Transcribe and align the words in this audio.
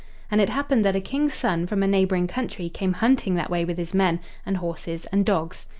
And 0.31 0.41
it 0.41 0.49
happened 0.49 0.83
that 0.83 0.95
a 0.95 0.99
King's 0.99 1.35
son 1.35 1.67
from 1.67 1.83
a 1.83 1.87
neighboring 1.87 2.25
country 2.25 2.69
came 2.69 2.93
hunting 2.93 3.35
that 3.35 3.51
way 3.51 3.63
with 3.65 3.77
his 3.77 3.93
men, 3.93 4.19
and 4.47 4.57
horses, 4.57 5.05
and 5.11 5.23
dogs. 5.23 5.67